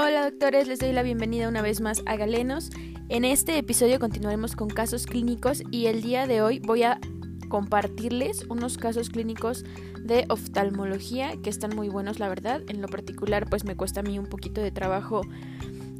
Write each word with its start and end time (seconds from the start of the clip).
Hola 0.00 0.30
doctores, 0.30 0.68
les 0.68 0.78
doy 0.78 0.92
la 0.92 1.02
bienvenida 1.02 1.48
una 1.48 1.60
vez 1.60 1.80
más 1.80 2.04
a 2.06 2.14
Galenos. 2.14 2.70
En 3.08 3.24
este 3.24 3.58
episodio 3.58 3.98
continuaremos 3.98 4.54
con 4.54 4.68
casos 4.68 5.06
clínicos 5.06 5.64
y 5.72 5.86
el 5.86 6.02
día 6.02 6.28
de 6.28 6.40
hoy 6.40 6.60
voy 6.60 6.84
a 6.84 7.00
compartirles 7.48 8.46
unos 8.48 8.78
casos 8.78 9.10
clínicos 9.10 9.64
de 10.00 10.24
oftalmología 10.28 11.32
que 11.42 11.50
están 11.50 11.74
muy 11.74 11.88
buenos, 11.88 12.20
la 12.20 12.28
verdad. 12.28 12.62
En 12.68 12.80
lo 12.80 12.86
particular, 12.86 13.50
pues 13.50 13.64
me 13.64 13.74
cuesta 13.74 13.98
a 13.98 14.02
mí 14.04 14.20
un 14.20 14.26
poquito 14.26 14.60
de 14.60 14.70
trabajo 14.70 15.22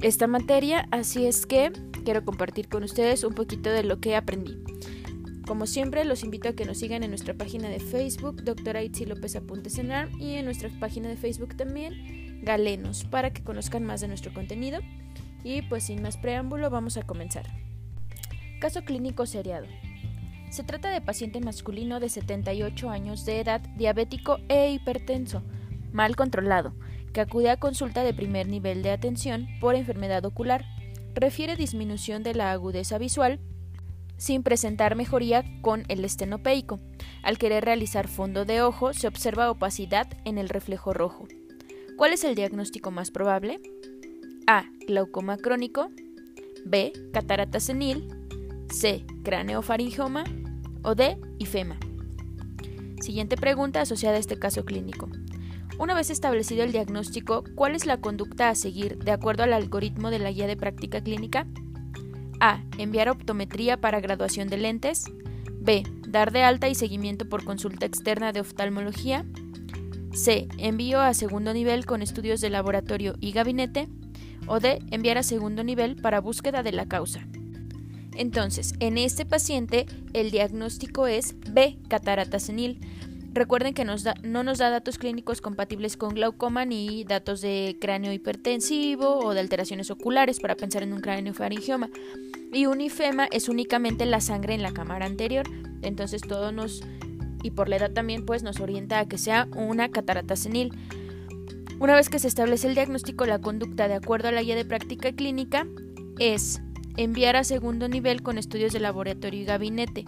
esta 0.00 0.28
materia, 0.28 0.86
así 0.92 1.26
es 1.26 1.44
que 1.44 1.72
quiero 2.04 2.24
compartir 2.24 2.68
con 2.68 2.84
ustedes 2.84 3.24
un 3.24 3.34
poquito 3.34 3.68
de 3.68 3.82
lo 3.82 3.98
que 3.98 4.14
aprendí. 4.14 4.62
Como 5.44 5.66
siempre, 5.66 6.04
los 6.04 6.22
invito 6.22 6.50
a 6.50 6.52
que 6.52 6.66
nos 6.66 6.78
sigan 6.78 7.02
en 7.02 7.10
nuestra 7.10 7.34
página 7.34 7.68
de 7.68 7.80
Facebook, 7.80 8.44
doctora 8.44 8.84
Itzi 8.84 9.06
López 9.06 9.34
Apuntes 9.34 9.76
en 9.78 9.90
ARM, 9.90 10.20
y 10.20 10.34
en 10.34 10.44
nuestra 10.44 10.70
página 10.78 11.08
de 11.08 11.16
Facebook 11.16 11.56
también, 11.56 12.27
Galenos 12.42 13.04
para 13.04 13.32
que 13.32 13.42
conozcan 13.42 13.84
más 13.84 14.00
de 14.00 14.08
nuestro 14.08 14.32
contenido. 14.32 14.80
Y 15.44 15.62
pues 15.62 15.84
sin 15.84 16.02
más 16.02 16.16
preámbulo 16.16 16.70
vamos 16.70 16.96
a 16.96 17.02
comenzar. 17.02 17.46
Caso 18.60 18.84
clínico 18.84 19.26
seriado. 19.26 19.66
Se 20.50 20.64
trata 20.64 20.90
de 20.90 21.00
paciente 21.00 21.40
masculino 21.40 22.00
de 22.00 22.08
78 22.08 22.90
años 22.90 23.24
de 23.24 23.40
edad, 23.40 23.60
diabético 23.76 24.38
e 24.48 24.70
hipertenso, 24.70 25.42
mal 25.92 26.16
controlado, 26.16 26.74
que 27.12 27.20
acude 27.20 27.50
a 27.50 27.58
consulta 27.58 28.02
de 28.02 28.14
primer 28.14 28.48
nivel 28.48 28.82
de 28.82 28.90
atención 28.90 29.46
por 29.60 29.74
enfermedad 29.74 30.24
ocular. 30.24 30.64
Refiere 31.14 31.56
disminución 31.56 32.22
de 32.22 32.34
la 32.34 32.50
agudeza 32.52 32.98
visual 32.98 33.40
sin 34.18 34.42
presentar 34.42 34.96
mejoría 34.96 35.44
con 35.62 35.84
el 35.88 36.04
estenopeico. 36.04 36.80
Al 37.22 37.38
querer 37.38 37.64
realizar 37.64 38.08
fondo 38.08 38.44
de 38.44 38.60
ojo 38.60 38.92
se 38.92 39.06
observa 39.06 39.50
opacidad 39.50 40.08
en 40.24 40.38
el 40.38 40.48
reflejo 40.48 40.92
rojo. 40.92 41.26
¿Cuál 41.98 42.12
es 42.12 42.22
el 42.22 42.36
diagnóstico 42.36 42.92
más 42.92 43.10
probable? 43.10 43.60
A. 44.46 44.66
Glaucoma 44.86 45.36
crónico. 45.36 45.90
B. 46.64 46.92
Catarata 47.12 47.58
senil. 47.58 48.06
C. 48.70 49.04
Craneofaringioma. 49.24 50.22
O 50.84 50.94
D. 50.94 51.18
Ifema. 51.40 51.76
Siguiente 53.00 53.36
pregunta 53.36 53.80
asociada 53.80 54.16
a 54.16 54.20
este 54.20 54.38
caso 54.38 54.64
clínico. 54.64 55.08
Una 55.80 55.94
vez 55.94 56.10
establecido 56.10 56.62
el 56.62 56.70
diagnóstico, 56.70 57.42
¿cuál 57.56 57.74
es 57.74 57.84
la 57.84 58.00
conducta 58.00 58.48
a 58.48 58.54
seguir 58.54 58.98
de 58.98 59.10
acuerdo 59.10 59.42
al 59.42 59.52
algoritmo 59.52 60.10
de 60.10 60.20
la 60.20 60.30
guía 60.30 60.46
de 60.46 60.56
práctica 60.56 61.00
clínica? 61.00 61.48
A. 62.38 62.62
Enviar 62.78 63.08
optometría 63.08 63.76
para 63.76 63.98
graduación 63.98 64.46
de 64.46 64.58
lentes. 64.58 65.06
B. 65.60 65.82
Dar 66.06 66.30
de 66.30 66.44
alta 66.44 66.68
y 66.68 66.76
seguimiento 66.76 67.28
por 67.28 67.44
consulta 67.44 67.86
externa 67.86 68.30
de 68.30 68.38
oftalmología. 68.38 69.26
C. 70.18 70.48
Envío 70.58 71.00
a 71.00 71.14
segundo 71.14 71.54
nivel 71.54 71.86
con 71.86 72.02
estudios 72.02 72.40
de 72.40 72.50
laboratorio 72.50 73.14
y 73.20 73.32
gabinete. 73.32 73.88
O 74.46 74.60
D. 74.60 74.80
Enviar 74.90 75.16
a 75.16 75.22
segundo 75.22 75.62
nivel 75.62 75.96
para 75.96 76.20
búsqueda 76.20 76.62
de 76.62 76.72
la 76.72 76.86
causa. 76.86 77.26
Entonces, 78.16 78.74
en 78.80 78.98
este 78.98 79.24
paciente 79.24 79.86
el 80.12 80.30
diagnóstico 80.30 81.06
es 81.06 81.36
B. 81.52 81.78
Catarata 81.88 82.40
senil. 82.40 82.80
Recuerden 83.32 83.74
que 83.74 83.84
no 83.84 84.42
nos 84.42 84.58
da 84.58 84.70
datos 84.70 84.98
clínicos 84.98 85.40
compatibles 85.40 85.96
con 85.96 86.14
glaucoma 86.14 86.64
ni 86.64 87.04
datos 87.04 87.40
de 87.40 87.76
cráneo 87.80 88.12
hipertensivo 88.12 89.18
o 89.20 89.34
de 89.34 89.40
alteraciones 89.40 89.90
oculares 89.92 90.40
para 90.40 90.56
pensar 90.56 90.82
en 90.82 90.92
un 90.92 91.00
cráneo 91.00 91.34
faringioma. 91.34 91.90
Y 92.52 92.66
un 92.66 92.80
ifema 92.80 93.28
es 93.30 93.48
únicamente 93.48 94.06
la 94.06 94.20
sangre 94.20 94.54
en 94.54 94.62
la 94.62 94.72
cámara 94.72 95.06
anterior. 95.06 95.46
Entonces 95.82 96.22
todo 96.22 96.50
nos 96.50 96.82
y 97.42 97.50
por 97.50 97.68
la 97.68 97.76
edad 97.76 97.92
también 97.92 98.24
pues 98.24 98.42
nos 98.42 98.60
orienta 98.60 98.98
a 98.98 99.08
que 99.08 99.18
sea 99.18 99.48
una 99.56 99.90
catarata 99.90 100.36
senil. 100.36 100.72
Una 101.80 101.94
vez 101.94 102.08
que 102.08 102.18
se 102.18 102.28
establece 102.28 102.66
el 102.66 102.74
diagnóstico, 102.74 103.24
la 103.26 103.40
conducta 103.40 103.86
de 103.88 103.94
acuerdo 103.94 104.28
a 104.28 104.32
la 104.32 104.42
guía 104.42 104.56
de 104.56 104.64
práctica 104.64 105.12
clínica 105.12 105.66
es 106.18 106.60
enviar 106.96 107.36
a 107.36 107.44
segundo 107.44 107.88
nivel 107.88 108.22
con 108.22 108.38
estudios 108.38 108.72
de 108.72 108.80
laboratorio 108.80 109.40
y 109.40 109.44
gabinete. 109.44 110.04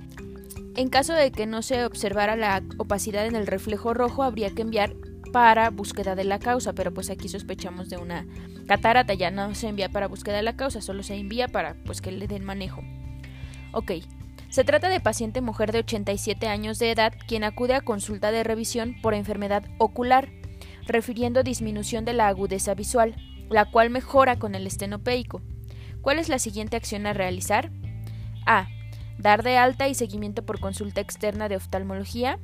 En 0.74 0.88
caso 0.88 1.12
de 1.12 1.30
que 1.30 1.46
no 1.46 1.62
se 1.62 1.84
observara 1.84 2.36
la 2.36 2.62
opacidad 2.78 3.26
en 3.26 3.36
el 3.36 3.46
reflejo 3.46 3.94
rojo, 3.94 4.22
habría 4.22 4.50
que 4.50 4.62
enviar 4.62 4.94
para 5.32 5.70
búsqueda 5.70 6.16
de 6.16 6.24
la 6.24 6.38
causa, 6.40 6.72
pero 6.72 6.92
pues 6.92 7.10
aquí 7.10 7.28
sospechamos 7.28 7.88
de 7.88 7.96
una 7.96 8.26
catarata, 8.66 9.14
ya 9.14 9.30
no 9.30 9.54
se 9.54 9.68
envía 9.68 9.88
para 9.88 10.08
búsqueda 10.08 10.36
de 10.36 10.42
la 10.42 10.56
causa, 10.56 10.80
solo 10.80 11.02
se 11.02 11.14
envía 11.14 11.48
para 11.48 11.74
pues 11.84 12.00
que 12.00 12.12
le 12.12 12.26
den 12.26 12.44
manejo. 12.44 12.82
Ok, 13.72 13.92
se 14.50 14.64
trata 14.64 14.88
de 14.88 14.98
paciente 14.98 15.40
mujer 15.40 15.70
de 15.70 15.78
87 15.78 16.48
años 16.48 16.80
de 16.80 16.90
edad 16.90 17.14
quien 17.28 17.44
acude 17.44 17.74
a 17.74 17.80
consulta 17.80 18.32
de 18.32 18.42
revisión 18.42 18.96
por 19.00 19.14
enfermedad 19.14 19.64
ocular, 19.78 20.28
refiriendo 20.86 21.44
disminución 21.44 22.04
de 22.04 22.14
la 22.14 22.26
agudeza 22.26 22.74
visual, 22.74 23.14
la 23.48 23.70
cual 23.70 23.90
mejora 23.90 24.40
con 24.40 24.56
el 24.56 24.66
estenopeico. 24.66 25.40
¿Cuál 26.02 26.18
es 26.18 26.28
la 26.28 26.40
siguiente 26.40 26.76
acción 26.76 27.06
a 27.06 27.12
realizar? 27.12 27.70
A. 28.44 28.66
Dar 29.18 29.44
de 29.44 29.56
alta 29.56 29.86
y 29.88 29.94
seguimiento 29.94 30.44
por 30.44 30.58
consulta 30.58 31.00
externa 31.00 31.48
de 31.48 31.56
oftalmología. 31.56 32.40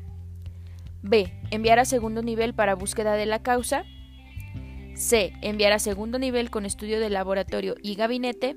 B. 1.02 1.32
Enviar 1.50 1.80
a 1.80 1.84
segundo 1.84 2.22
nivel 2.22 2.54
para 2.54 2.74
búsqueda 2.74 3.14
de 3.14 3.26
la 3.26 3.42
causa. 3.42 3.84
C. 4.94 5.32
Enviar 5.42 5.72
a 5.72 5.80
segundo 5.80 6.20
nivel 6.20 6.50
con 6.50 6.66
estudio 6.66 7.00
de 7.00 7.10
laboratorio 7.10 7.74
y 7.82 7.96
gabinete 7.96 8.56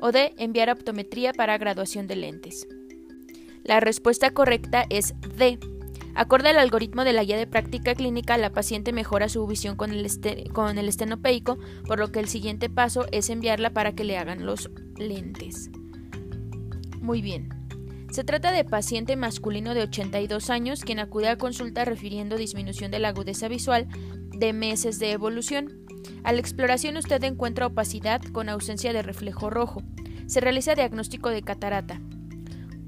o 0.00 0.12
de 0.12 0.32
enviar 0.38 0.70
optometría 0.70 1.32
para 1.32 1.58
graduación 1.58 2.06
de 2.06 2.16
lentes. 2.16 2.66
La 3.64 3.80
respuesta 3.80 4.30
correcta 4.30 4.86
es 4.88 5.14
D. 5.36 5.58
Acorde 6.14 6.48
al 6.48 6.58
algoritmo 6.58 7.04
de 7.04 7.12
la 7.12 7.22
guía 7.22 7.36
de 7.36 7.46
práctica 7.46 7.94
clínica, 7.94 8.36
la 8.36 8.50
paciente 8.50 8.92
mejora 8.92 9.28
su 9.28 9.46
visión 9.46 9.76
con 9.76 9.92
el, 9.92 10.06
con 10.52 10.76
el 10.76 10.88
estenopeico, 10.88 11.58
por 11.86 11.98
lo 11.98 12.10
que 12.10 12.18
el 12.18 12.28
siguiente 12.28 12.68
paso 12.68 13.06
es 13.12 13.30
enviarla 13.30 13.70
para 13.70 13.92
que 13.94 14.04
le 14.04 14.18
hagan 14.18 14.44
los 14.44 14.70
lentes. 14.98 15.70
Muy 17.00 17.22
bien. 17.22 17.48
Se 18.10 18.24
trata 18.24 18.50
de 18.50 18.64
paciente 18.64 19.14
masculino 19.14 19.72
de 19.72 19.82
82 19.82 20.50
años 20.50 20.82
quien 20.84 20.98
acude 20.98 21.28
a 21.28 21.38
consulta 21.38 21.84
refiriendo 21.84 22.36
disminución 22.36 22.90
de 22.90 22.98
la 22.98 23.08
agudeza 23.08 23.46
visual 23.46 23.86
de 24.36 24.52
meses 24.52 24.98
de 24.98 25.12
evolución. 25.12 25.79
A 26.22 26.32
la 26.32 26.40
exploración 26.40 26.96
usted 26.96 27.22
encuentra 27.24 27.66
opacidad 27.66 28.20
con 28.22 28.48
ausencia 28.48 28.92
de 28.92 29.02
reflejo 29.02 29.50
rojo. 29.50 29.82
Se 30.26 30.40
realiza 30.40 30.74
diagnóstico 30.74 31.30
de 31.30 31.42
catarata. 31.42 32.00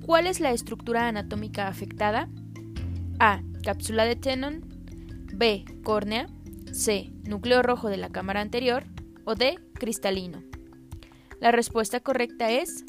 ¿Cuál 0.05 0.27
es 0.27 0.41
la 0.41 0.53
estructura 0.53 1.09
anatómica 1.09 1.69
afectada? 1.69 2.29
A. 3.19 3.43
Cápsula 3.65 4.05
de 4.05 4.17
Tenon. 4.17 4.65
B. 5.33 5.65
Córnea. 5.83 6.27
C. 6.73 7.11
Núcleo 7.25 7.63
rojo 7.63 7.89
de 7.89 7.97
la 7.97 8.11
cámara 8.11 8.41
anterior. 8.41 8.85
O 9.25 9.35
D. 9.35 9.59
Cristalino. 9.75 10.43
La 11.41 11.53
respuesta 11.53 12.01
correcta 12.01 12.51
es 12.51 12.85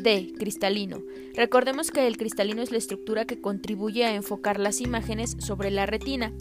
D. 0.00 0.32
Cristalino. 0.38 0.98
Recordemos 1.34 1.90
que 1.90 2.06
el 2.06 2.16
cristalino 2.16 2.62
es 2.62 2.70
la 2.70 2.78
estructura 2.78 3.24
que 3.24 3.40
contribuye 3.40 4.04
a 4.04 4.14
enfocar 4.14 4.58
las 4.58 4.80
imágenes 4.80 5.36
sobre 5.38 5.70
la 5.70 5.86
retina. 5.86 6.32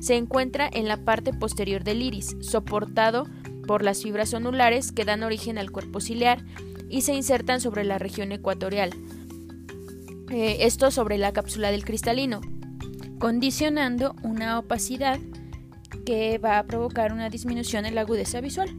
Se 0.00 0.16
encuentra 0.16 0.68
en 0.72 0.88
la 0.88 0.96
parte 0.96 1.32
posterior 1.32 1.84
del 1.84 2.02
iris, 2.02 2.36
soportado 2.40 3.26
por 3.66 3.84
las 3.84 4.02
fibras 4.02 4.34
onulares 4.34 4.92
que 4.92 5.04
dan 5.04 5.22
origen 5.22 5.58
al 5.58 5.70
cuerpo 5.70 6.00
ciliar 6.00 6.44
y 6.88 7.02
se 7.02 7.14
insertan 7.14 7.60
sobre 7.60 7.84
la 7.84 7.98
región 7.98 8.32
ecuatorial. 8.32 8.90
Eh, 10.30 10.58
esto 10.60 10.90
sobre 10.90 11.18
la 11.18 11.32
cápsula 11.32 11.70
del 11.70 11.84
cristalino, 11.84 12.40
condicionando 13.18 14.16
una 14.22 14.58
opacidad 14.58 15.20
que 16.04 16.38
va 16.38 16.58
a 16.58 16.64
provocar 16.64 17.12
una 17.12 17.28
disminución 17.28 17.86
en 17.86 17.94
la 17.94 18.00
agudeza 18.00 18.40
visual. 18.40 18.70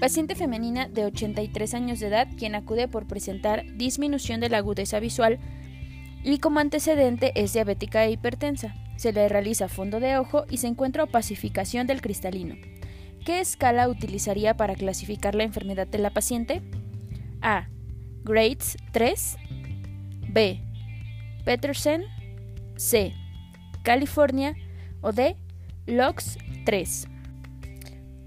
Paciente 0.00 0.34
femenina 0.34 0.88
de 0.88 1.04
83 1.04 1.74
años 1.74 2.00
de 2.00 2.06
edad 2.06 2.28
quien 2.38 2.54
acude 2.54 2.88
por 2.88 3.06
presentar 3.06 3.64
disminución 3.76 4.40
de 4.40 4.48
la 4.48 4.58
agudeza 4.58 4.98
visual 4.98 5.38
y 6.22 6.38
como 6.38 6.60
antecedente 6.60 7.32
es 7.34 7.52
diabética 7.52 8.04
e 8.04 8.12
hipertensa. 8.12 8.74
Se 8.96 9.12
le 9.12 9.28
realiza 9.28 9.68
fondo 9.68 10.00
de 10.00 10.18
ojo 10.18 10.44
y 10.50 10.58
se 10.58 10.66
encuentra 10.66 11.04
opacificación 11.04 11.86
del 11.86 12.02
cristalino. 12.02 12.56
¿Qué 13.24 13.40
escala 13.40 13.88
utilizaría 13.88 14.56
para 14.56 14.74
clasificar 14.74 15.34
la 15.34 15.44
enfermedad 15.44 15.86
de 15.86 15.98
la 15.98 16.10
paciente? 16.10 16.62
A. 17.40 17.68
Grades 18.24 18.76
3. 18.92 19.36
B. 20.28 20.60
Petersen. 21.44 22.04
C. 22.76 23.14
California. 23.82 24.54
O 25.00 25.12
D. 25.12 25.36
LOX 25.86 26.38
3. 26.64 27.08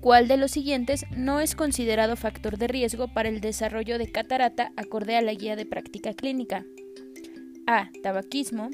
¿Cuál 0.01 0.27
de 0.27 0.37
los 0.37 0.51
siguientes 0.51 1.05
no 1.15 1.39
es 1.39 1.55
considerado 1.55 2.15
factor 2.15 2.57
de 2.57 2.67
riesgo 2.67 3.07
para 3.07 3.29
el 3.29 3.39
desarrollo 3.39 3.97
de 3.97 4.11
catarata 4.11 4.71
acorde 4.75 5.15
a 5.15 5.21
la 5.21 5.33
guía 5.33 5.55
de 5.55 5.65
práctica 5.65 6.13
clínica? 6.13 6.65
A. 7.67 7.89
Tabaquismo. 8.01 8.69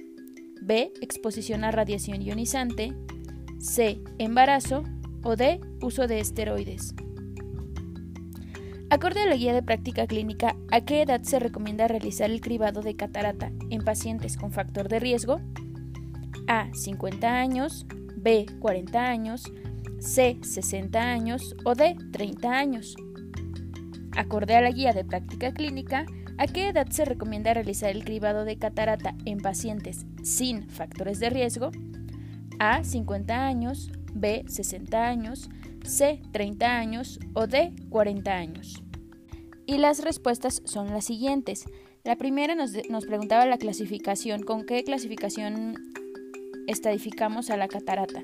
B. 0.61 0.91
Exposición 1.01 1.63
a 1.63 1.71
radiación 1.71 2.21
ionizante. 2.21 2.93
C. 3.59 4.01
Embarazo. 4.17 4.83
O 5.23 5.35
D. 5.35 5.61
Uso 5.81 6.07
de 6.07 6.19
esteroides. 6.19 6.93
Acorde 8.89 9.21
a 9.21 9.27
la 9.27 9.35
guía 9.35 9.53
de 9.53 9.61
práctica 9.61 10.07
clínica, 10.07 10.55
¿a 10.71 10.81
qué 10.81 11.03
edad 11.03 11.21
se 11.21 11.37
recomienda 11.37 11.87
realizar 11.87 12.31
el 12.31 12.41
cribado 12.41 12.81
de 12.81 12.95
catarata 12.95 13.51
en 13.69 13.83
pacientes 13.83 14.35
con 14.35 14.51
factor 14.51 14.89
de 14.89 14.99
riesgo? 14.99 15.39
A. 16.47 16.73
50 16.73 17.39
años. 17.39 17.85
B. 18.15 18.47
40 18.59 19.07
años. 19.07 19.43
C 19.99 20.37
60 20.41 20.99
años 20.99 21.55
o 21.65 21.75
D 21.75 21.95
30 22.11 22.49
años. 22.49 22.95
Acorde 24.15 24.55
a 24.55 24.61
la 24.61 24.71
guía 24.71 24.93
de 24.93 25.03
práctica 25.03 25.53
clínica, 25.53 26.05
¿a 26.39 26.47
qué 26.47 26.69
edad 26.69 26.87
se 26.89 27.03
recomienda 27.03 27.53
realizar 27.53 27.91
el 27.91 28.05
cribado 28.05 28.45
de 28.45 28.57
catarata 28.57 29.13
en 29.25 29.39
pacientes 29.39 30.05
sin 30.23 30.67
factores 30.69 31.19
de 31.19 31.29
riesgo? 31.29 31.69
A 32.59 32.83
50 32.83 33.45
años, 33.45 33.91
B 34.13 34.45
60 34.47 35.05
años, 35.05 35.49
C 35.83 36.21
30 36.31 36.77
años 36.77 37.19
o 37.33 37.45
D 37.45 37.73
40 37.89 38.31
años. 38.31 38.81
Y 39.65 39.77
las 39.77 40.01
respuestas 40.01 40.61
son 40.65 40.87
las 40.87 41.05
siguientes. 41.05 41.65
La 42.03 42.15
primera 42.15 42.55
nos, 42.55 42.71
nos 42.89 43.05
preguntaba 43.05 43.45
la 43.45 43.57
clasificación, 43.57 44.41
con 44.43 44.65
qué 44.65 44.83
clasificación 44.83 45.75
estadificamos 46.67 47.49
a 47.49 47.57
la 47.57 47.67
catarata. 47.67 48.23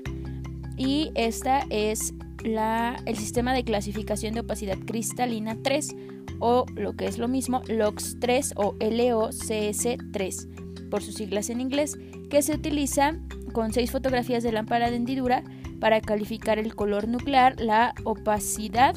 Y 0.76 1.10
esta 1.14 1.66
es 1.70 2.14
la, 2.44 2.96
el 3.06 3.16
sistema 3.16 3.54
de 3.54 3.64
clasificación 3.64 4.34
de 4.34 4.40
opacidad 4.40 4.78
cristalina 4.78 5.56
3 5.62 5.96
o 6.38 6.66
lo 6.74 6.94
que 6.94 7.06
es 7.06 7.18
lo 7.18 7.28
mismo 7.28 7.62
LOX3 7.62 8.52
o 8.56 8.74
LOCS3 8.74 10.88
por 10.90 11.02
sus 11.02 11.14
siglas 11.14 11.50
en 11.50 11.60
inglés, 11.60 11.98
que 12.30 12.42
se 12.42 12.54
utiliza 12.54 13.16
con 13.52 13.72
seis 13.72 13.90
fotografías 13.90 14.42
de 14.42 14.52
lámpara 14.52 14.90
de 14.90 14.96
hendidura 14.96 15.42
para 15.80 16.00
calificar 16.00 16.58
el 16.58 16.74
color 16.74 17.08
nuclear, 17.08 17.60
la 17.60 17.94
opacidad 18.04 18.94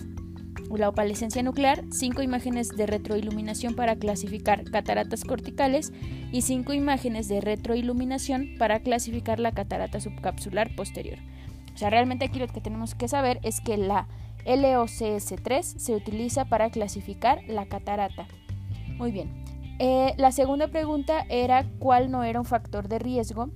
o 0.70 0.78
la 0.78 0.90
opalescencia 0.90 1.42
nuclear, 1.42 1.84
cinco 1.92 2.22
imágenes 2.22 2.70
de 2.70 2.86
retroiluminación 2.86 3.76
para 3.76 3.96
clasificar 3.96 4.64
cataratas 4.66 5.24
corticales 5.24 5.92
y 6.32 6.42
cinco 6.42 6.74
imágenes 6.74 7.28
de 7.28 7.42
retroiluminación 7.42 8.56
para 8.60 8.82
clasificar 8.82 9.40
la 9.40 9.52
catarata 9.52 10.00
subcapsular 10.00 10.76
posterior. 10.76 11.18
O 11.80 11.84
sea, 11.84 11.90
realmente 11.90 12.26
aquí 12.26 12.40
lo 12.40 12.48
que 12.48 12.60
tenemos 12.60 12.94
que 12.94 13.08
saber 13.08 13.40
es 13.42 13.62
que 13.62 13.78
la 13.78 14.10
LOCS3 14.44 15.62
se 15.62 15.96
utiliza 15.96 16.44
para 16.44 16.72
clasificar 16.72 17.40
la 17.48 17.68
catarata. 17.68 18.28
Muy 18.98 19.14
bien. 19.14 19.46
Eh, 19.80 20.14
la 20.18 20.34
segunda 20.34 20.68
pregunta 20.68 21.26
era 21.30 21.64
cuál 21.80 22.12
no 22.12 22.26
era 22.26 22.38
un 22.38 22.46
factor 22.46 22.90
de 22.90 23.00
riesgo 23.00 23.50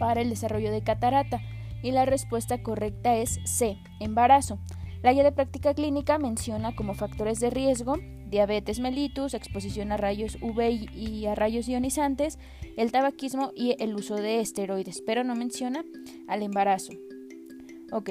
para 0.00 0.20
el 0.20 0.30
desarrollo 0.30 0.72
de 0.72 0.82
catarata 0.82 1.40
y 1.80 1.92
la 1.92 2.06
respuesta 2.06 2.60
correcta 2.60 3.14
es 3.14 3.38
C, 3.44 3.78
embarazo. 4.00 4.58
La 5.04 5.12
guía 5.12 5.22
de 5.22 5.30
práctica 5.30 5.74
clínica 5.74 6.18
menciona 6.18 6.74
como 6.74 6.94
factores 6.94 7.38
de 7.38 7.50
riesgo 7.50 7.98
diabetes 8.32 8.80
mellitus, 8.80 9.34
exposición 9.34 9.92
a 9.92 9.96
rayos 9.96 10.38
UV 10.40 10.88
y 10.92 11.26
a 11.26 11.36
rayos 11.36 11.68
ionizantes, 11.68 12.40
el 12.76 12.90
tabaquismo 12.90 13.52
y 13.54 13.76
el 13.78 13.94
uso 13.94 14.16
de 14.16 14.40
esteroides, 14.40 15.02
pero 15.06 15.22
no 15.22 15.36
menciona 15.36 15.84
al 16.26 16.42
embarazo. 16.42 16.92
Ok. 17.92 18.10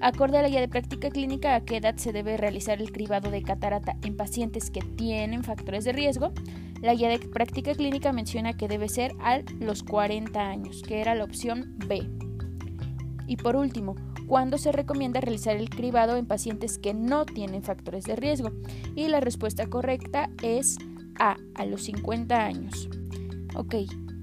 Acorde 0.00 0.38
a 0.38 0.42
la 0.42 0.48
guía 0.48 0.60
de 0.60 0.68
práctica 0.68 1.10
clínica, 1.10 1.54
¿a 1.54 1.64
qué 1.64 1.76
edad 1.76 1.96
se 1.96 2.12
debe 2.12 2.38
realizar 2.38 2.80
el 2.80 2.90
cribado 2.90 3.30
de 3.30 3.42
catarata 3.42 3.98
en 4.02 4.16
pacientes 4.16 4.70
que 4.70 4.80
tienen 4.80 5.44
factores 5.44 5.84
de 5.84 5.92
riesgo? 5.92 6.32
La 6.80 6.94
guía 6.94 7.10
de 7.10 7.18
práctica 7.18 7.74
clínica 7.74 8.12
menciona 8.12 8.54
que 8.54 8.66
debe 8.66 8.88
ser 8.88 9.12
a 9.20 9.40
los 9.58 9.82
40 9.82 10.40
años, 10.40 10.82
que 10.82 11.02
era 11.02 11.14
la 11.14 11.24
opción 11.24 11.76
B. 11.86 12.08
Y 13.26 13.36
por 13.36 13.56
último, 13.56 13.94
¿cuándo 14.26 14.56
se 14.56 14.72
recomienda 14.72 15.20
realizar 15.20 15.56
el 15.56 15.68
cribado 15.68 16.16
en 16.16 16.24
pacientes 16.24 16.78
que 16.78 16.94
no 16.94 17.26
tienen 17.26 17.62
factores 17.62 18.04
de 18.04 18.16
riesgo? 18.16 18.52
Y 18.96 19.08
la 19.08 19.20
respuesta 19.20 19.66
correcta 19.66 20.30
es 20.42 20.78
A, 21.18 21.36
a 21.56 21.66
los 21.66 21.82
50 21.82 22.42
años. 22.42 22.88
Ok, 23.54 23.74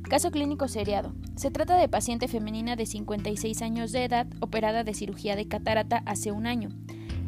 caso 0.08 0.32
clínico 0.32 0.68
seriado. 0.68 1.14
Se 1.36 1.52
trata 1.52 1.78
de 1.78 1.90
paciente 1.90 2.28
femenina 2.28 2.76
de 2.76 2.86
56 2.86 3.62
años 3.62 3.92
de 3.92 4.06
edad 4.06 4.28
operada 4.40 4.84
de 4.84 4.94
cirugía 4.94 5.36
de 5.36 5.48
catarata 5.48 6.04
hace 6.06 6.32
un 6.32 6.48
año, 6.48 6.70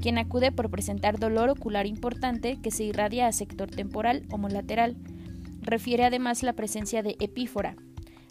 quien 0.02 0.18
acude 0.18 0.52
por 0.52 0.70
presentar 0.70 1.20
dolor 1.20 1.50
ocular 1.50 1.86
importante 1.86 2.60
que 2.62 2.72
se 2.72 2.84
irradia 2.84 3.28
a 3.28 3.31
sector 3.31 3.70
temporal 3.70 4.26
homolateral. 4.31 4.98
Refiere 5.62 6.06
además 6.06 6.44
la 6.44 6.54
presencia 6.54 7.04
de 7.04 7.16
epífora, 7.20 7.76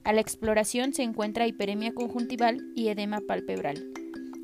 a 0.08 0.12
la 0.14 0.22
exploración 0.22 0.94
se 0.94 1.02
encuentra 1.02 1.46
hiperemia 1.46 1.92
conjuntival 1.92 2.62
y 2.74 2.88
edema 2.88 3.20
palpebral. 3.20 3.84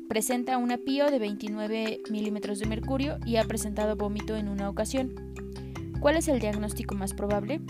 Presenta 0.07 0.59
una 0.59 0.77
PIO 0.77 1.09
de 1.09 1.17
29 1.17 2.01
milímetros 2.11 2.59
de 2.59 2.67
mercurio 2.67 3.17
y 3.25 3.37
ha 3.37 3.45
presentado 3.45 3.95
vómito 3.95 4.35
en 4.35 4.47
una 4.47 4.69
ocasión. 4.69 5.15
¿Cuál 5.99 6.17
es 6.17 6.27
el 6.27 6.39
diagnóstico 6.39 6.93
más 6.93 7.15
probable? 7.15 7.61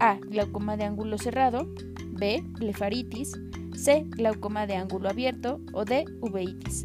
A. 0.00 0.18
Glaucoma 0.18 0.78
de 0.78 0.84
ángulo 0.84 1.18
cerrado. 1.18 1.68
B. 2.12 2.42
Blefaritis. 2.58 3.38
C. 3.74 4.04
Glaucoma 4.08 4.66
de 4.66 4.76
ángulo 4.76 5.10
abierto. 5.10 5.60
O 5.74 5.84
D. 5.84 6.06
Uveitis. 6.22 6.84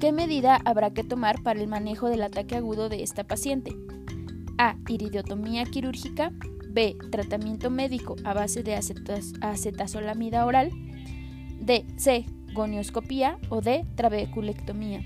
¿Qué 0.00 0.12
medida 0.12 0.56
habrá 0.64 0.94
que 0.94 1.04
tomar 1.04 1.42
para 1.42 1.60
el 1.60 1.68
manejo 1.68 2.08
del 2.08 2.22
ataque 2.22 2.56
agudo 2.56 2.88
de 2.88 3.02
esta 3.02 3.24
paciente? 3.24 3.76
A. 4.56 4.76
Iridotomía 4.88 5.64
quirúrgica. 5.64 6.32
B. 6.70 6.96
Tratamiento 7.10 7.68
médico 7.68 8.16
a 8.24 8.32
base 8.32 8.62
de 8.62 8.76
acetazolamida 8.76 10.46
oral. 10.46 10.70
D. 11.60 11.84
C. 11.96 12.24
Gonioscopía 12.54 13.38
o 13.50 13.60
D. 13.60 13.84
Trabeculectomía. 13.94 15.04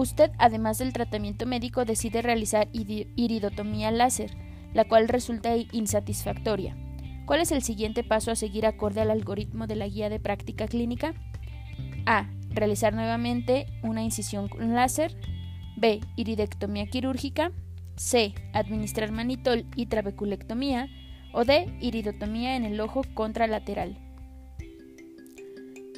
Usted, 0.00 0.30
además 0.38 0.78
del 0.78 0.94
tratamiento 0.94 1.44
médico, 1.44 1.84
decide 1.84 2.22
realizar 2.22 2.70
iridotomía 2.72 3.90
láser, 3.90 4.30
la 4.72 4.88
cual 4.88 5.08
resulta 5.08 5.54
insatisfactoria. 5.72 6.74
¿Cuál 7.26 7.42
es 7.42 7.52
el 7.52 7.62
siguiente 7.62 8.02
paso 8.02 8.30
a 8.30 8.34
seguir 8.34 8.64
acorde 8.64 9.02
al 9.02 9.10
algoritmo 9.10 9.66
de 9.66 9.76
la 9.76 9.86
guía 9.86 10.08
de 10.08 10.18
práctica 10.18 10.66
clínica? 10.66 11.12
A. 12.06 12.30
Realizar 12.48 12.94
nuevamente 12.94 13.66
una 13.82 14.02
incisión 14.02 14.48
con 14.48 14.74
láser. 14.74 15.14
B. 15.76 16.00
Iridectomía 16.16 16.86
quirúrgica. 16.86 17.52
C. 17.96 18.32
Administrar 18.54 19.12
manitol 19.12 19.66
y 19.76 19.84
trabeculectomía. 19.84 20.88
O 21.34 21.44
D. 21.44 21.76
Iridotomía 21.82 22.56
en 22.56 22.64
el 22.64 22.80
ojo 22.80 23.02
contralateral. 23.12 23.98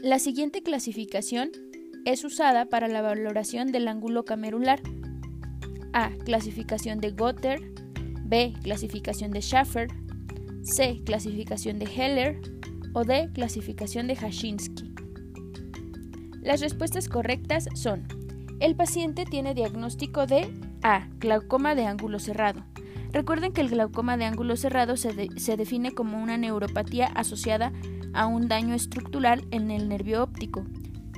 La 0.02 0.18
siguiente 0.18 0.64
clasificación 0.64 1.52
es 2.04 2.24
usada 2.24 2.66
para 2.66 2.88
la 2.88 3.02
valoración 3.02 3.72
del 3.72 3.88
ángulo 3.88 4.24
camerular. 4.24 4.80
A. 5.92 6.10
Clasificación 6.24 7.00
de 7.00 7.10
Gotter. 7.10 7.60
B. 8.24 8.54
Clasificación 8.62 9.30
de 9.30 9.40
Schaffer. 9.40 9.88
C. 10.62 11.02
Clasificación 11.04 11.78
de 11.78 11.86
Heller. 11.86 12.40
O 12.94 13.04
D. 13.04 13.30
Clasificación 13.32 14.06
de 14.06 14.16
Hashinsky. 14.16 14.92
Las 16.40 16.60
respuestas 16.60 17.08
correctas 17.08 17.68
son: 17.74 18.06
el 18.60 18.74
paciente 18.74 19.24
tiene 19.24 19.54
diagnóstico 19.54 20.26
de 20.26 20.52
a. 20.82 21.08
Glaucoma 21.18 21.74
de 21.74 21.86
ángulo 21.86 22.18
cerrado. 22.18 22.64
Recuerden 23.12 23.52
que 23.52 23.60
el 23.60 23.68
glaucoma 23.68 24.16
de 24.16 24.24
ángulo 24.24 24.56
cerrado 24.56 24.96
se, 24.96 25.12
define 25.56 25.92
como 25.92 26.22
una 26.22 26.38
neuropatía 26.38 27.06
asociada 27.06 27.72
a 28.14 28.26
un 28.26 28.48
daño 28.48 28.74
estructural 28.74 29.46
en 29.50 29.70
el 29.70 29.88
nervio 29.88 30.22
óptico, 30.22 30.64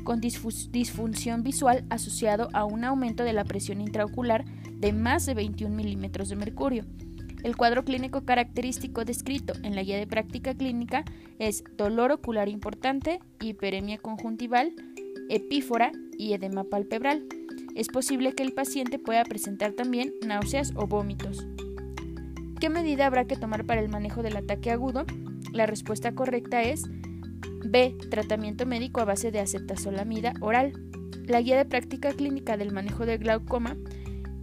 con 0.04 0.20
disfunción 0.20 1.42
visual 1.42 1.84
asociado 1.90 2.49
a 2.52 2.64
un 2.64 2.84
aumento 2.84 3.25
de 3.25 3.32
la 3.32 3.44
presión 3.44 3.80
intraocular 3.80 4.44
de 4.76 4.92
más 4.92 5.26
de 5.26 5.34
21 5.34 5.75
milímetros 5.75 6.28
de 6.28 6.37
mercurio. 6.37 6.84
El 7.42 7.56
cuadro 7.56 7.84
clínico 7.84 8.25
característico 8.25 9.04
descrito 9.04 9.54
en 9.62 9.75
la 9.75 9.82
guía 9.82 9.99
de 9.99 10.06
práctica 10.06 10.54
clínica 10.54 11.04
es 11.38 11.64
dolor 11.76 12.12
ocular 12.12 12.49
importante, 12.49 13.20
hiperemia 13.40 13.99
conjuntival, 13.99 14.73
epífora 15.28 15.90
y 16.16 16.32
edema 16.32 16.64
palpebral 16.64 17.26
es 17.75 17.88
posible 17.88 18.34
que 18.34 18.44
el 18.44 18.52
paciente 18.52 18.99
pueda 18.99 19.25
presentar 19.25 19.73
también 19.73 20.14
náuseas 20.25 20.73
o 20.76 20.87
vómitos. 20.87 21.44
¿Qué 22.61 22.68
medida 22.68 23.06
habrá 23.06 23.25
que 23.26 23.37
tomar 23.37 23.64
para 23.64 23.80
el 23.80 23.88
manejo 23.88 24.23
del 24.23 24.37
ataque 24.37 24.70
agudo? 24.70 25.04
La 25.52 25.66
respuesta 25.66 26.14
correcta 26.14 26.62
es 26.62 26.84
B. 27.65 27.97
Tratamiento 28.11 28.67
médico 28.67 29.01
a 29.01 29.05
base 29.05 29.31
de 29.31 29.41
acetazolamida 29.41 30.35
oral. 30.41 30.73
La 31.27 31.41
guía 31.41 31.57
de 31.57 31.65
práctica 31.65 32.13
clínica 32.13 32.57
del 32.57 32.73
manejo 32.73 33.07
del 33.07 33.19
glaucoma 33.19 33.77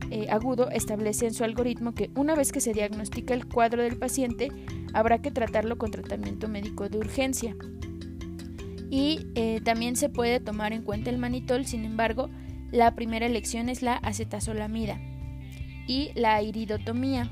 eh, 0.09 0.27
agudo 0.29 0.69
establece 0.71 1.25
en 1.25 1.33
su 1.33 1.43
algoritmo 1.45 1.93
que 1.93 2.11
una 2.15 2.35
vez 2.35 2.51
que 2.51 2.59
se 2.59 2.73
diagnostica 2.73 3.33
el 3.33 3.47
cuadro 3.47 3.81
del 3.81 3.97
paciente, 3.97 4.49
habrá 4.93 5.21
que 5.21 5.31
tratarlo 5.31 5.77
con 5.77 5.91
tratamiento 5.91 6.49
médico 6.49 6.89
de 6.89 6.97
urgencia. 6.97 7.55
Y 8.89 9.27
eh, 9.35 9.61
también 9.63 9.95
se 9.95 10.09
puede 10.09 10.41
tomar 10.41 10.73
en 10.73 10.81
cuenta 10.81 11.09
el 11.09 11.17
manitol, 11.17 11.65
sin 11.65 11.85
embargo, 11.85 12.29
la 12.71 12.93
primera 12.93 13.25
elección 13.25 13.69
es 13.69 13.81
la 13.81 13.95
acetazolamida 13.95 14.99
y 15.87 16.11
la 16.15 16.41
iridotomía, 16.41 17.31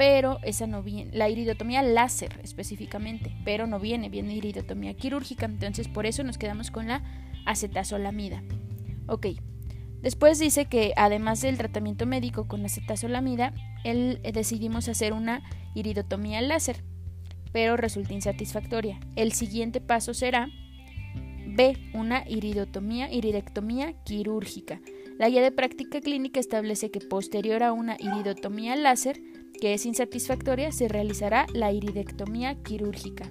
pero 0.00 0.38
esa 0.44 0.66
no 0.66 0.82
viene, 0.82 1.10
la 1.12 1.28
iridotomía 1.28 1.82
láser 1.82 2.40
específicamente, 2.42 3.36
pero 3.44 3.66
no 3.66 3.78
viene, 3.78 4.08
viene 4.08 4.34
iridotomía 4.34 4.94
quirúrgica, 4.94 5.44
entonces 5.44 5.88
por 5.88 6.06
eso 6.06 6.24
nos 6.24 6.38
quedamos 6.38 6.70
con 6.70 6.88
la 6.88 7.02
acetazolamida. 7.44 8.42
Ok, 9.08 9.26
después 10.00 10.38
dice 10.38 10.64
que 10.64 10.94
además 10.96 11.42
del 11.42 11.58
tratamiento 11.58 12.06
médico 12.06 12.48
con 12.48 12.64
acetazolamida, 12.64 13.52
él, 13.84 14.20
eh, 14.22 14.32
decidimos 14.32 14.88
hacer 14.88 15.12
una 15.12 15.42
iridotomía 15.74 16.40
láser, 16.40 16.82
pero 17.52 17.76
resulta 17.76 18.14
insatisfactoria. 18.14 18.98
El 19.16 19.32
siguiente 19.32 19.82
paso 19.82 20.14
será 20.14 20.48
B. 21.46 21.76
Una 21.92 22.24
iridotomía, 22.26 23.12
iridectomía 23.12 23.92
quirúrgica. 24.04 24.80
La 25.18 25.28
guía 25.28 25.42
de 25.42 25.52
práctica 25.52 26.00
clínica 26.00 26.40
establece 26.40 26.90
que 26.90 27.00
posterior 27.00 27.62
a 27.62 27.74
una 27.74 27.98
iridotomía 28.00 28.74
láser, 28.76 29.20
que 29.60 29.74
es 29.74 29.86
insatisfactoria, 29.86 30.72
se 30.72 30.88
realizará 30.88 31.46
la 31.52 31.72
iridectomía 31.72 32.54
quirúrgica. 32.62 33.30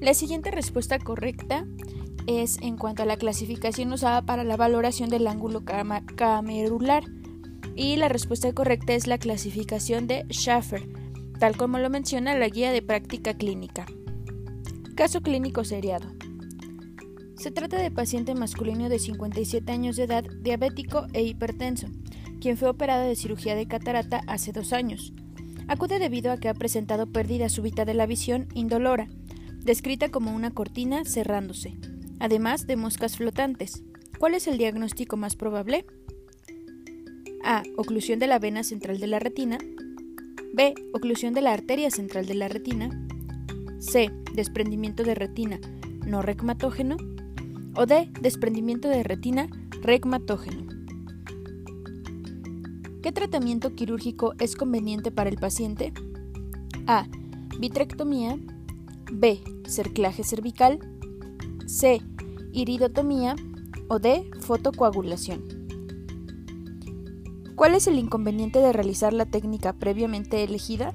La 0.00 0.14
siguiente 0.14 0.50
respuesta 0.50 0.98
correcta 0.98 1.66
es 2.26 2.58
en 2.62 2.76
cuanto 2.76 3.02
a 3.02 3.06
la 3.06 3.16
clasificación 3.16 3.92
usada 3.92 4.22
para 4.22 4.44
la 4.44 4.56
valoración 4.56 5.08
del 5.08 5.26
ángulo 5.26 5.64
camerular. 5.64 7.04
Y 7.74 7.96
la 7.96 8.08
respuesta 8.08 8.52
correcta 8.52 8.92
es 8.92 9.06
la 9.06 9.18
clasificación 9.18 10.06
de 10.06 10.24
Schaffer, 10.30 10.86
tal 11.40 11.56
como 11.56 11.78
lo 11.78 11.90
menciona 11.90 12.36
la 12.36 12.48
guía 12.48 12.70
de 12.70 12.82
práctica 12.82 13.34
clínica. 13.34 13.86
Caso 14.94 15.22
clínico 15.22 15.64
seriado. 15.64 16.08
Se 17.36 17.50
trata 17.50 17.78
de 17.78 17.90
paciente 17.90 18.34
masculino 18.34 18.88
de 18.88 18.98
57 18.98 19.70
años 19.72 19.96
de 19.96 20.04
edad, 20.04 20.24
diabético 20.40 21.06
e 21.12 21.22
hipertenso, 21.22 21.88
quien 22.44 22.58
fue 22.58 22.68
operado 22.68 23.08
de 23.08 23.16
cirugía 23.16 23.54
de 23.54 23.66
catarata 23.66 24.20
hace 24.26 24.52
dos 24.52 24.74
años. 24.74 25.14
Acude 25.66 25.98
debido 25.98 26.30
a 26.30 26.36
que 26.36 26.50
ha 26.50 26.54
presentado 26.54 27.06
pérdida 27.06 27.48
súbita 27.48 27.86
de 27.86 27.94
la 27.94 28.04
visión 28.04 28.48
indolora, 28.52 29.08
descrita 29.60 30.10
como 30.10 30.30
una 30.30 30.50
cortina 30.50 31.06
cerrándose, 31.06 31.78
además 32.20 32.66
de 32.66 32.76
moscas 32.76 33.16
flotantes. 33.16 33.82
¿Cuál 34.18 34.34
es 34.34 34.46
el 34.46 34.58
diagnóstico 34.58 35.16
más 35.16 35.36
probable? 35.36 35.86
A. 37.42 37.62
Oclusión 37.78 38.18
de 38.18 38.26
la 38.26 38.38
vena 38.38 38.62
central 38.62 39.00
de 39.00 39.06
la 39.06 39.20
retina. 39.20 39.56
B. 40.52 40.74
Oclusión 40.92 41.32
de 41.32 41.40
la 41.40 41.54
arteria 41.54 41.90
central 41.90 42.26
de 42.26 42.34
la 42.34 42.48
retina. 42.48 42.90
C. 43.78 44.10
Desprendimiento 44.34 45.02
de 45.02 45.14
retina 45.14 45.58
no 46.04 46.20
regmatógeno. 46.20 46.98
O 47.74 47.86
D. 47.86 48.10
Desprendimiento 48.20 48.88
de 48.88 49.02
retina 49.02 49.48
regmatógeno. 49.80 50.63
¿Qué 53.04 53.12
tratamiento 53.12 53.74
quirúrgico 53.74 54.32
es 54.38 54.56
conveniente 54.56 55.10
para 55.10 55.28
el 55.28 55.36
paciente? 55.36 55.92
A. 56.86 57.06
Vitrectomía. 57.60 58.38
B. 59.12 59.42
Cerclaje 59.66 60.24
cervical. 60.24 60.78
C. 61.66 62.00
Iridotomía. 62.54 63.36
O 63.88 63.98
D. 63.98 64.30
Fotocoagulación. 64.40 65.44
¿Cuál 67.54 67.74
es 67.74 67.88
el 67.88 67.98
inconveniente 67.98 68.60
de 68.60 68.72
realizar 68.72 69.12
la 69.12 69.26
técnica 69.26 69.74
previamente 69.74 70.42
elegida? 70.42 70.94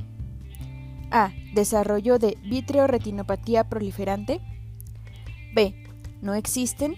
A. 1.12 1.32
Desarrollo 1.54 2.18
de 2.18 2.40
vitreoretinopatía 2.42 3.70
proliferante. 3.70 4.42
B. 5.54 5.76
No 6.24 6.34
existen. 6.34 6.96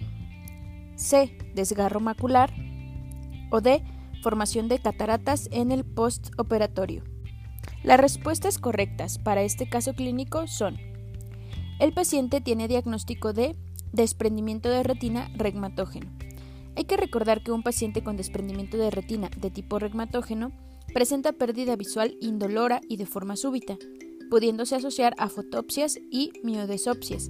C. 0.95 1.37
Desgarro 1.53 1.99
macular. 1.99 2.53
O 3.49 3.59
D. 3.59 3.83
Formación 4.21 4.67
de 4.67 4.79
cataratas 4.79 5.49
en 5.51 5.71
el 5.71 5.83
postoperatorio. 5.83 7.03
Las 7.83 7.99
respuestas 7.99 8.59
correctas 8.59 9.17
para 9.17 9.41
este 9.41 9.67
caso 9.67 9.93
clínico 9.93 10.47
son 10.47 10.77
el 11.81 11.93
paciente 11.93 12.41
tiene 12.41 12.67
diagnóstico 12.67 13.33
de 13.33 13.55
desprendimiento 13.91 14.69
de 14.69 14.83
retina 14.83 15.31
regmatógeno. 15.35 16.11
Hay 16.75 16.83
que 16.83 16.95
recordar 16.95 17.41
que 17.41 17.51
un 17.51 17.63
paciente 17.63 18.03
con 18.03 18.17
desprendimiento 18.17 18.77
de 18.77 18.91
retina 18.91 19.31
de 19.35 19.49
tipo 19.49 19.79
regmatógeno 19.79 20.51
presenta 20.93 21.31
pérdida 21.31 21.75
visual 21.75 22.15
indolora 22.21 22.81
y 22.87 22.97
de 22.97 23.07
forma 23.07 23.35
súbita, 23.35 23.77
pudiéndose 24.29 24.75
asociar 24.75 25.15
a 25.17 25.27
fotopsias 25.27 25.97
y 26.11 26.31
miodesopsias. 26.43 27.29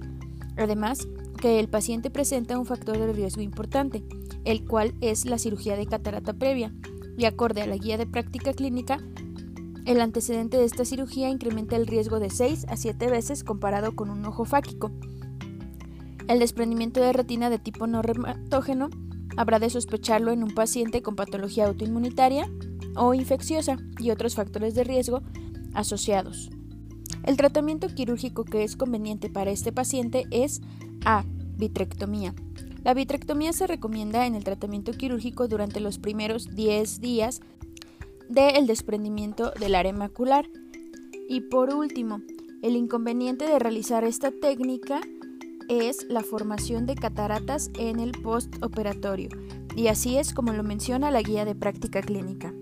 Además, 0.58 1.08
que 1.42 1.58
el 1.58 1.68
paciente 1.68 2.08
presenta 2.08 2.56
un 2.56 2.66
factor 2.66 2.96
de 2.96 3.12
riesgo 3.12 3.42
importante, 3.42 4.04
el 4.44 4.64
cual 4.64 4.94
es 5.00 5.24
la 5.24 5.38
cirugía 5.38 5.76
de 5.76 5.86
catarata 5.86 6.32
previa, 6.34 6.72
y 7.18 7.24
acorde 7.24 7.62
a 7.62 7.66
la 7.66 7.76
guía 7.76 7.98
de 7.98 8.06
práctica 8.06 8.52
clínica, 8.52 9.00
el 9.84 10.00
antecedente 10.00 10.56
de 10.56 10.64
esta 10.64 10.84
cirugía 10.84 11.30
incrementa 11.30 11.74
el 11.74 11.88
riesgo 11.88 12.20
de 12.20 12.30
6 12.30 12.66
a 12.68 12.76
7 12.76 13.10
veces 13.10 13.42
comparado 13.42 13.96
con 13.96 14.08
un 14.08 14.24
ojo 14.24 14.44
fáquico. 14.44 14.92
El 16.28 16.38
desprendimiento 16.38 17.00
de 17.00 17.12
retina 17.12 17.50
de 17.50 17.58
tipo 17.58 17.88
no 17.88 18.02
reumatógeno 18.02 18.88
habrá 19.36 19.58
de 19.58 19.68
sospecharlo 19.68 20.30
en 20.30 20.44
un 20.44 20.54
paciente 20.54 21.02
con 21.02 21.16
patología 21.16 21.66
autoinmunitaria 21.66 22.48
o 22.94 23.14
infecciosa 23.14 23.78
y 23.98 24.10
otros 24.10 24.36
factores 24.36 24.76
de 24.76 24.84
riesgo 24.84 25.22
asociados. 25.74 26.50
El 27.24 27.36
tratamiento 27.36 27.88
quirúrgico 27.88 28.44
que 28.44 28.62
es 28.62 28.76
conveniente 28.76 29.28
para 29.28 29.50
este 29.50 29.72
paciente 29.72 30.24
es 30.30 30.60
A. 31.04 31.24
Vitrectomía. 31.56 32.34
La 32.84 32.94
vitrectomía 32.94 33.52
se 33.52 33.66
recomienda 33.66 34.26
en 34.26 34.34
el 34.34 34.44
tratamiento 34.44 34.92
quirúrgico 34.92 35.46
durante 35.46 35.80
los 35.80 35.98
primeros 35.98 36.50
10 36.54 37.00
días 37.00 37.40
del 38.28 38.66
desprendimiento 38.66 39.52
del 39.58 39.74
área 39.74 39.92
macular. 39.92 40.48
Y 41.28 41.42
por 41.42 41.72
último, 41.72 42.20
el 42.62 42.76
inconveniente 42.76 43.46
de 43.46 43.58
realizar 43.58 44.04
esta 44.04 44.30
técnica 44.30 45.00
es 45.68 46.06
la 46.08 46.22
formación 46.22 46.86
de 46.86 46.94
cataratas 46.94 47.70
en 47.78 48.00
el 48.00 48.12
postoperatorio, 48.12 49.28
y 49.76 49.86
así 49.86 50.16
es 50.18 50.34
como 50.34 50.52
lo 50.52 50.62
menciona 50.62 51.10
la 51.10 51.22
guía 51.22 51.44
de 51.44 51.54
práctica 51.54 52.02
clínica. 52.02 52.52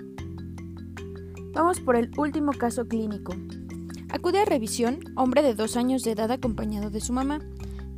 Vamos 1.52 1.80
por 1.80 1.96
el 1.96 2.10
último 2.16 2.52
caso 2.52 2.86
clínico. 2.86 3.34
Acude 4.10 4.40
a 4.40 4.44
revisión 4.44 5.00
hombre 5.16 5.42
de 5.42 5.54
dos 5.54 5.76
años 5.76 6.02
de 6.02 6.12
edad 6.12 6.30
acompañado 6.30 6.90
de 6.90 7.00
su 7.00 7.12
mamá, 7.12 7.40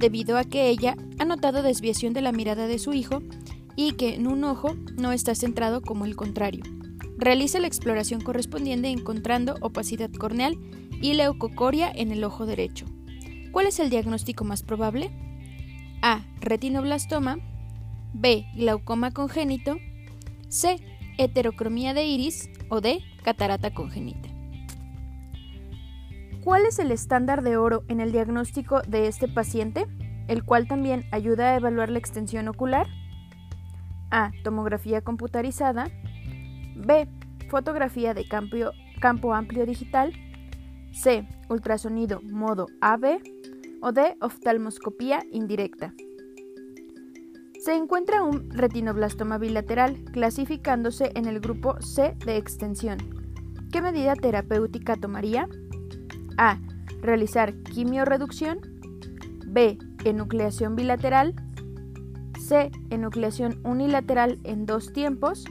debido 0.02 0.36
a 0.36 0.42
que 0.44 0.68
ella 0.68 0.96
ha 1.20 1.24
notado 1.24 1.62
desviación 1.62 2.12
de 2.12 2.22
la 2.22 2.32
mirada 2.32 2.66
de 2.66 2.80
su 2.80 2.92
hijo 2.92 3.22
y 3.76 3.92
que 3.92 4.16
en 4.16 4.26
un 4.26 4.42
ojo 4.42 4.74
no 4.98 5.12
está 5.12 5.36
centrado 5.36 5.80
como 5.80 6.04
el 6.04 6.16
contrario. 6.16 6.64
Realiza 7.16 7.60
la 7.60 7.68
exploración 7.68 8.20
correspondiente 8.20 8.88
encontrando 8.88 9.54
opacidad 9.60 10.10
corneal 10.10 10.58
y 11.00 11.14
leucocoria 11.14 11.88
en 11.94 12.10
el 12.10 12.24
ojo 12.24 12.46
derecho. 12.46 12.84
¿Cuál 13.52 13.68
es 13.68 13.78
el 13.78 13.90
diagnóstico 13.90 14.44
más 14.44 14.64
probable? 14.64 15.12
A. 16.02 16.24
Retinoblastoma. 16.40 17.38
B. 18.12 18.46
Glaucoma 18.56 19.12
congénito. 19.12 19.76
C. 20.48 20.80
Heterocromía 21.16 21.94
de 21.94 22.06
iris. 22.06 22.50
O 22.70 22.80
D. 22.80 22.98
Catarata 23.22 23.72
congénita. 23.72 24.31
¿Cuál 26.44 26.66
es 26.66 26.80
el 26.80 26.90
estándar 26.90 27.42
de 27.42 27.56
oro 27.56 27.84
en 27.86 28.00
el 28.00 28.10
diagnóstico 28.10 28.82
de 28.82 29.06
este 29.06 29.28
paciente, 29.28 29.86
el 30.26 30.42
cual 30.42 30.66
también 30.66 31.04
ayuda 31.12 31.50
a 31.50 31.56
evaluar 31.56 31.88
la 31.88 32.00
extensión 32.00 32.48
ocular? 32.48 32.88
A. 34.10 34.32
Tomografía 34.42 35.02
computarizada. 35.02 35.86
B. 36.74 37.08
Fotografía 37.48 38.12
de 38.12 38.26
campo, 39.00 39.34
amplio 39.34 39.66
digital. 39.66 40.12
C. 40.92 41.28
Ultrasonido 41.48 42.20
modo 42.22 42.66
AB 42.80 43.20
o 43.80 43.92
D. 43.92 44.16
Oftalmoscopía 44.20 45.20
indirecta. 45.30 45.94
Se 47.60 47.76
encuentra 47.76 48.24
un 48.24 48.50
retinoblastoma 48.50 49.38
bilateral, 49.38 50.02
clasificándose 50.12 51.12
en 51.14 51.26
el 51.26 51.38
grupo 51.38 51.80
C 51.80 52.16
de 52.26 52.36
extensión. 52.36 52.98
¿Qué 53.70 53.80
medida 53.80 54.16
terapéutica 54.16 54.96
tomaría? 54.96 55.48
A. 56.38 56.60
Realizar 57.00 57.54
quimiorreducción. 57.62 58.58
B. 59.46 59.78
Enucleación 60.04 60.76
bilateral. 60.76 61.34
C. 62.38 62.70
Enucleación 62.90 63.60
unilateral 63.64 64.38
en 64.44 64.66
dos 64.66 64.92
tiempos. 64.92 65.44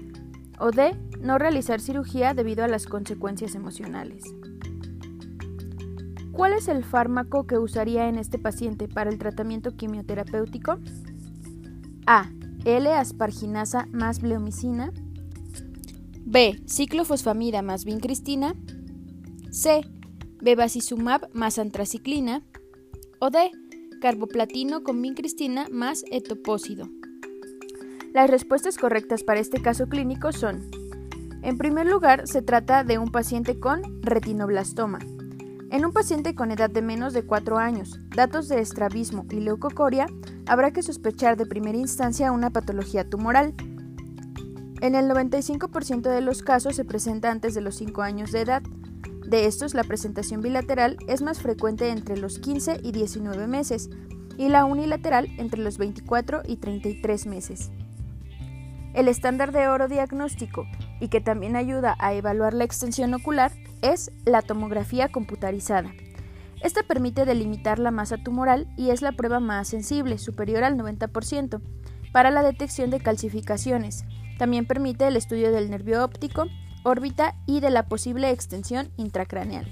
O 0.60 0.72
D. 0.72 0.96
No 1.20 1.38
realizar 1.38 1.80
cirugía 1.80 2.34
debido 2.34 2.64
a 2.64 2.68
las 2.68 2.86
consecuencias 2.86 3.56
emocionales. 3.56 4.24
¿Cuál 6.32 6.54
es 6.54 6.68
el 6.68 6.84
fármaco 6.84 7.46
que 7.46 7.58
usaría 7.60 8.08
en 8.08 8.18
este 8.18 8.40
paciente 8.40 8.88
para 8.88 9.10
el 9.10 9.18
tratamiento 9.18 9.76
quimioterapéutico? 9.76 10.80
A. 12.08 12.32
L-asparginasa 12.66 13.88
más 13.92 14.22
bleomicina. 14.22 14.92
B. 16.26 16.62
Ciclofosfamida 16.66 17.62
más 17.62 17.86
vincristina. 17.86 18.56
C. 19.52 19.82
Bevacizumab 20.41 21.29
más 21.33 21.60
antraciclina. 21.60 22.41
O 23.19 23.29
D. 23.29 23.51
Carboplatino 24.01 24.81
con 24.81 25.00
vincristina 25.00 25.67
más 25.71 26.03
etopósido. 26.10 26.88
Las 28.13 28.29
respuestas 28.29 28.77
correctas 28.77 29.24
para 29.24 29.39
este 29.39 29.62
caso 29.62 29.88
clínico 29.88 30.31
son, 30.31 30.69
en 31.43 31.57
primer 31.57 31.86
lugar, 31.86 32.27
se 32.27 32.41
trata 32.41 32.83
de 32.83 32.98
un 32.98 33.12
paciente 33.12 33.60
con 33.60 34.01
retinoblastoma. 34.01 35.00
En 35.69 35.86
un 35.86 35.93
paciente 35.93 36.33
con 36.33 36.51
edad 36.51 36.69
de 36.69 36.81
menos 36.81 37.13
de 37.13 37.24
4 37.24 37.57
años, 37.57 38.00
datos 38.15 38.48
de 38.48 38.60
estrabismo 38.60 39.25
y 39.29 39.39
leucocoria, 39.39 40.07
habrá 40.48 40.71
que 40.71 40.81
sospechar 40.81 41.38
de 41.38 41.45
primera 41.45 41.77
instancia 41.77 42.31
una 42.31 42.50
patología 42.50 43.07
tumoral. 43.07 43.53
En 44.81 44.95
el 44.95 45.05
95% 45.05 46.10
de 46.10 46.21
los 46.21 46.41
casos 46.41 46.75
se 46.75 46.83
presenta 46.83 47.29
antes 47.29 47.53
de 47.53 47.62
los 47.62 47.75
5 47.75 48.01
años 48.01 48.31
de 48.31 48.41
edad. 48.41 48.63
De 49.32 49.46
estos, 49.46 49.74
la 49.74 49.86
presentación 49.86 50.42
bilateral 50.42 50.98
es 51.08 51.22
más 51.22 51.40
frecuente 51.40 51.88
entre 51.88 52.18
los 52.18 52.38
15 52.38 52.82
y 52.84 52.92
19 52.92 53.48
meses, 53.48 53.90
y 54.38 54.50
la 54.50 54.66
unilateral 54.66 55.30
entre 55.38 55.62
los 55.62 55.78
24 55.78 56.42
y 56.46 56.58
33 56.58 57.28
meses. 57.28 57.72
El 58.94 59.08
estándar 59.08 59.54
de 59.54 59.70
oro 59.70 59.88
diagnóstico 59.88 60.66
y 61.00 61.08
que 61.08 61.22
también 61.22 61.56
ayuda 61.56 61.96
a 62.00 62.14
evaluar 62.14 62.54
la 62.54 62.66
extensión 62.66 63.14
ocular 63.14 63.54
es 63.82 64.12
la 64.26 64.42
tomografía 64.42 65.08
computarizada. 65.08 65.94
Esta 66.62 66.84
permite 66.84 67.24
delimitar 67.24 67.80
la 67.80 67.92
masa 67.92 68.18
tumoral 68.18 68.68
y 68.76 68.90
es 68.90 69.02
la 69.02 69.14
prueba 69.14 69.40
más 69.40 69.70
sensible, 69.70 70.18
superior 70.18 70.66
al 70.66 70.76
90%, 70.76 71.62
para 72.12 72.32
la 72.32 72.44
detección 72.44 72.90
de 72.90 73.00
calcificaciones. 73.00 74.04
También 74.38 74.68
permite 74.68 75.08
el 75.08 75.16
estudio 75.16 75.54
del 75.54 75.70
nervio 75.70 76.04
óptico, 76.04 76.48
órbita 76.84 77.36
y 77.46 77.60
de 77.60 77.70
la 77.70 77.88
posible 77.88 78.32
extensión 78.32 78.90
intracraneal. 78.98 79.72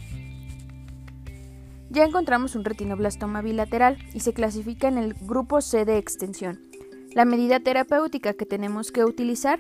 Ya 1.89 2.04
encontramos 2.04 2.56
un 2.56 2.66
retinoblastoma 2.66 3.42
bilateral 3.42 3.98
y 4.13 4.20
se 4.20 4.34
clasifica 4.34 4.88
en 4.88 4.98
el 4.98 5.16
grupo 5.16 5.62
C 5.62 5.86
de 5.86 5.98
extensión. 5.98 6.60
La 7.16 7.25
medida 7.25 7.60
terapéutica 7.60 8.34
que 8.34 8.46
tenemos 8.46 8.92
que 8.92 9.04
utilizar 9.04 9.60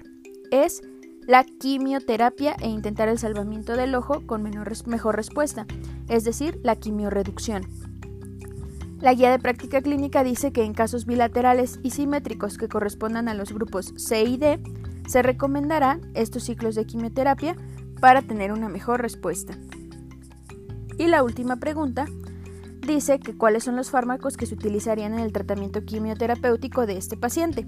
es 0.51 0.81
la 1.21 1.43
quimioterapia 1.43 2.55
e 2.59 2.67
intentar 2.67 3.07
el 3.09 3.17
salvamiento 3.17 3.75
del 3.75 3.95
ojo 3.95 4.25
con 4.25 4.43
mejor 4.43 5.15
respuesta, 5.15 5.65
es 6.07 6.23
decir, 6.23 6.59
la 6.63 6.75
quimioreducción. 6.75 7.67
La 8.99 9.13
guía 9.13 9.31
de 9.31 9.39
práctica 9.39 9.81
clínica 9.81 10.23
dice 10.23 10.51
que 10.51 10.63
en 10.63 10.73
casos 10.73 11.05
bilaterales 11.05 11.79
y 11.83 11.91
simétricos 11.91 12.57
que 12.57 12.67
correspondan 12.67 13.29
a 13.29 13.33
los 13.33 13.53
grupos 13.53 13.93
C 13.95 14.23
y 14.23 14.37
D, 14.37 14.59
se 15.09 15.23
recomendarán 15.23 16.01
estos 16.13 16.43
ciclos 16.43 16.75
de 16.75 16.85
quimioterapia 16.85 17.55
para 17.99 18.21
tener 18.21 18.51
una 18.51 18.69
mejor 18.69 19.01
respuesta. 19.01 19.57
Y 20.99 21.07
la 21.07 21.23
última 21.23 21.55
pregunta 21.55 22.05
dice 22.85 23.19
que 23.19 23.35
cuáles 23.35 23.63
son 23.63 23.75
los 23.75 23.89
fármacos 23.89 24.37
que 24.37 24.45
se 24.45 24.53
utilizarían 24.53 25.13
en 25.13 25.21
el 25.21 25.33
tratamiento 25.33 25.83
quimioterapéutico 25.83 26.85
de 26.85 26.97
este 26.97 27.17
paciente. 27.17 27.65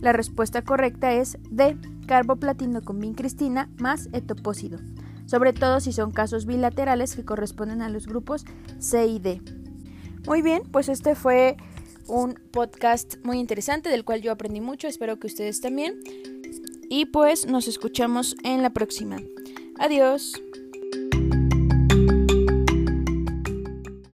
La 0.00 0.14
respuesta 0.14 0.62
correcta 0.62 1.12
es 1.12 1.36
D, 1.50 1.76
carboplatino 2.06 2.80
con 2.80 2.98
vincristina 3.00 3.68
más 3.78 4.08
etopósido, 4.14 4.78
sobre 5.26 5.52
todo 5.52 5.80
si 5.80 5.92
son 5.92 6.10
casos 6.10 6.46
bilaterales 6.46 7.14
que 7.14 7.24
corresponden 7.24 7.82
a 7.82 7.90
los 7.90 8.06
grupos 8.06 8.46
C 8.78 9.06
y 9.06 9.18
D. 9.18 9.42
Muy 10.26 10.40
bien, 10.40 10.62
pues 10.72 10.88
este 10.88 11.14
fue 11.14 11.58
un 12.06 12.40
podcast 12.50 13.16
muy 13.24 13.38
interesante 13.38 13.90
del 13.90 14.06
cual 14.06 14.22
yo 14.22 14.32
aprendí 14.32 14.62
mucho, 14.62 14.88
espero 14.88 15.18
que 15.18 15.26
ustedes 15.26 15.60
también. 15.60 16.00
Y 16.88 17.06
pues 17.06 17.46
nos 17.46 17.68
escuchamos 17.68 18.36
en 18.42 18.62
la 18.62 18.70
próxima. 18.70 19.18
Adiós. 19.78 20.42